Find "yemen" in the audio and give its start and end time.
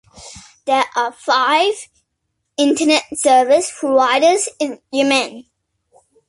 4.91-5.45